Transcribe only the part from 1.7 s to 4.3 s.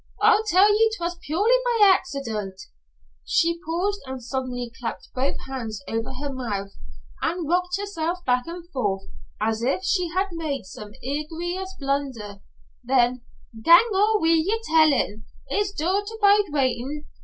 accident" she paused and